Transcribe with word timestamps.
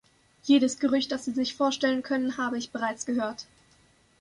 Jedes 0.43 0.79
Gerücht, 0.79 1.11
das 1.11 1.25
Sie 1.25 1.31
sich 1.31 1.53
vorstellen 1.53 2.01
können, 2.01 2.35
habe 2.37 2.57
ich 2.57 2.71
bereits 2.71 3.05
gehört. 3.05 3.45